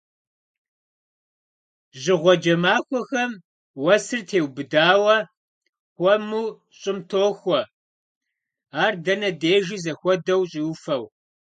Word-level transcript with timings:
Жьыгъуэджэ 2.01 2.55
махуэхэм 2.63 3.31
уэсыр 3.83 4.21
теубыдауэ, 4.27 5.17
хуэму 5.95 6.43
щӏым 6.79 6.99
тохуэ, 7.09 7.61
ар 8.83 8.93
дэнэ 9.03 9.29
дежи 9.41 9.77
зэхуэдэу 9.83 10.41
щӏиуфэу. 10.51 11.03